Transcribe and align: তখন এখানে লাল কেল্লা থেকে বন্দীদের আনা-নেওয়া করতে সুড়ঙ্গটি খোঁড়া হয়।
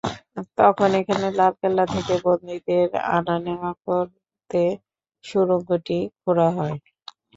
তখন 0.57 0.89
এখানে 1.01 1.27
লাল 1.37 1.53
কেল্লা 1.61 1.85
থেকে 1.93 2.13
বন্দীদের 2.25 2.87
আনা-নেওয়া 3.11 3.71
করতে 3.85 4.61
সুড়ঙ্গটি 5.23 5.97
খোঁড়া 6.19 6.47
হয়। 6.57 6.75